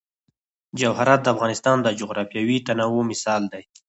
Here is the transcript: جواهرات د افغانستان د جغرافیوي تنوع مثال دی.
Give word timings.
جواهرات 0.79 1.21
د 1.23 1.27
افغانستان 1.35 1.77
د 1.81 1.87
جغرافیوي 1.99 2.57
تنوع 2.67 3.01
مثال 3.11 3.41
دی. 3.53 3.63